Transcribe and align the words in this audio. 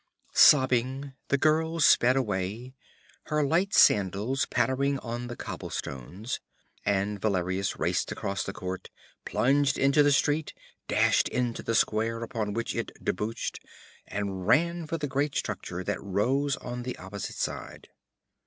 Sobbing, 0.33 1.13
the 1.27 1.37
girl 1.37 1.79
sped 1.79 2.15
away, 2.17 2.73
her 3.25 3.43
light 3.45 3.71
sandals 3.75 4.47
pattering 4.47 4.97
on 4.97 5.27
the 5.27 5.35
cobblestones, 5.35 6.39
and 6.83 7.21
Valerius 7.21 7.77
raced 7.77 8.11
across 8.11 8.43
the 8.43 8.51
court, 8.51 8.89
plunged 9.25 9.77
into 9.77 10.01
the 10.01 10.11
street, 10.11 10.55
dashed 10.87 11.27
into 11.29 11.61
the 11.61 11.75
square 11.75 12.23
upon 12.23 12.53
which 12.53 12.73
it 12.73 12.91
debouched, 13.05 13.63
and 14.07 14.47
raced 14.47 14.89
for 14.89 14.97
the 14.97 15.05
great 15.07 15.35
structure 15.35 15.83
that 15.83 16.01
rose 16.01 16.55
on 16.55 16.81
the 16.81 16.97
opposite 16.97 17.35
side. 17.35 17.89